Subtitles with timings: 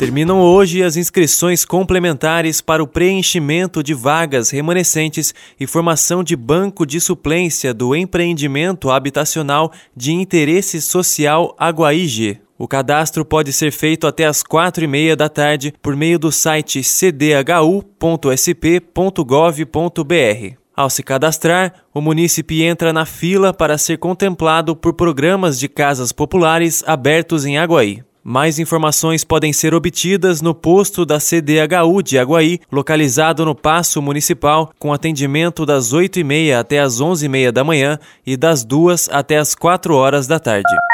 [0.00, 6.86] Terminam hoje as inscrições complementares para o preenchimento de vagas remanescentes e formação de banco
[6.86, 12.40] de suplência do empreendimento habitacional de interesse social Aguaíge.
[12.56, 16.32] O cadastro pode ser feito até às quatro e meia da tarde por meio do
[16.32, 17.84] site cdhu.sp.gov.br.
[20.74, 26.10] Ao se cadastrar, o munícipe entra na fila para ser contemplado por programas de casas
[26.10, 28.02] populares abertos em Aguaí.
[28.22, 34.70] Mais informações podem ser obtidas no posto da CDHU de Aguaí, localizado no Paço Municipal,
[34.78, 39.94] com atendimento das 8h30 até as 11h30 da manhã e das 2 até as 4
[39.94, 40.89] horas da tarde.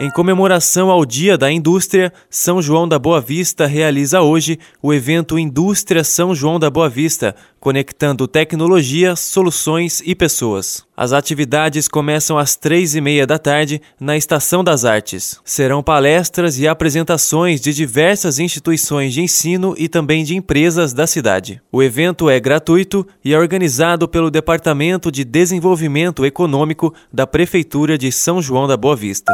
[0.00, 5.38] Em comemoração ao Dia da Indústria, São João da Boa Vista realiza hoje o evento
[5.38, 10.84] Indústria São João da Boa Vista, conectando tecnologia, soluções e pessoas.
[10.96, 15.40] As atividades começam às três e meia da tarde na Estação das Artes.
[15.44, 21.62] Serão palestras e apresentações de diversas instituições de ensino e também de empresas da cidade.
[21.70, 28.10] O evento é gratuito e é organizado pelo Departamento de Desenvolvimento Econômico da Prefeitura de
[28.10, 29.32] São João da Boa Vista.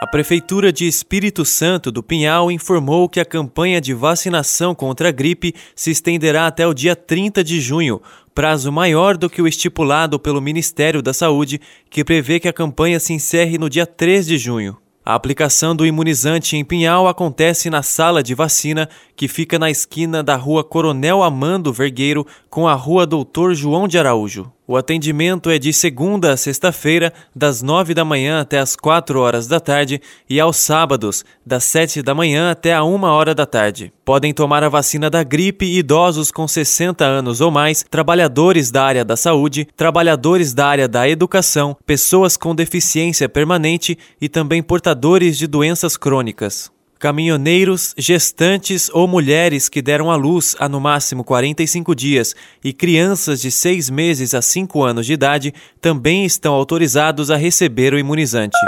[0.00, 5.12] A Prefeitura de Espírito Santo do Pinhal informou que a campanha de vacinação contra a
[5.12, 8.00] gripe se estenderá até o dia 30 de junho,
[8.32, 13.00] prazo maior do que o estipulado pelo Ministério da Saúde, que prevê que a campanha
[13.00, 14.78] se encerre no dia 3 de junho.
[15.04, 20.22] A aplicação do imunizante em Pinhal acontece na sala de vacina, que fica na esquina
[20.22, 24.52] da rua Coronel Amando Vergueiro com a rua Doutor João de Araújo.
[24.70, 29.46] O atendimento é de segunda a sexta-feira, das nove da manhã até as quatro horas
[29.46, 29.98] da tarde,
[30.28, 33.90] e aos sábados, das sete da manhã até a uma hora da tarde.
[34.04, 39.06] Podem tomar a vacina da gripe idosos com 60 anos ou mais, trabalhadores da área
[39.06, 45.46] da saúde, trabalhadores da área da educação, pessoas com deficiência permanente e também portadores de
[45.46, 46.70] doenças crônicas.
[46.98, 53.40] Caminhoneiros, gestantes ou mulheres que deram à luz há no máximo 45 dias e crianças
[53.40, 58.58] de 6 meses a 5 anos de idade também estão autorizados a receber o imunizante.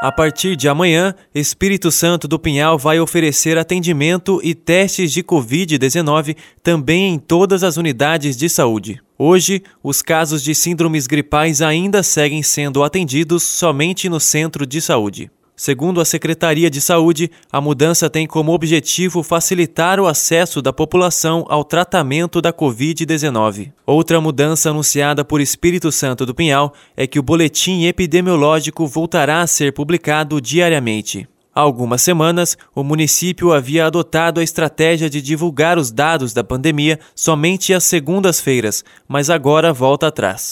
[0.00, 6.36] A partir de amanhã, Espírito Santo do Pinhal vai oferecer atendimento e testes de Covid-19
[6.62, 9.00] também em todas as unidades de saúde.
[9.18, 15.30] Hoje, os casos de síndromes gripais ainda seguem sendo atendidos somente no centro de saúde.
[15.58, 21.46] Segundo a Secretaria de Saúde, a mudança tem como objetivo facilitar o acesso da população
[21.48, 23.72] ao tratamento da Covid-19.
[23.86, 29.46] Outra mudança anunciada por Espírito Santo do Pinhal é que o boletim epidemiológico voltará a
[29.46, 31.26] ser publicado diariamente.
[31.54, 37.00] Há algumas semanas, o município havia adotado a estratégia de divulgar os dados da pandemia
[37.14, 40.50] somente às segundas-feiras, mas agora volta atrás.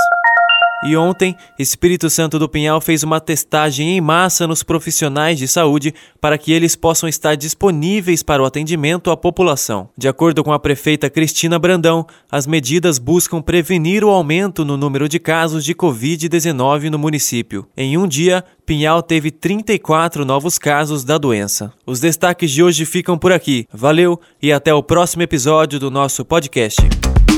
[0.85, 5.95] E ontem, Espírito Santo do Pinhal fez uma testagem em massa nos profissionais de saúde
[6.21, 9.89] para que eles possam estar disponíveis para o atendimento à população.
[9.97, 15.09] De acordo com a prefeita Cristina Brandão, as medidas buscam prevenir o aumento no número
[15.09, 17.67] de casos de Covid-19 no município.
[17.75, 21.73] Em um dia, Pinhal teve 34 novos casos da doença.
[21.87, 23.67] Os destaques de hoje ficam por aqui.
[23.73, 26.83] Valeu e até o próximo episódio do nosso podcast.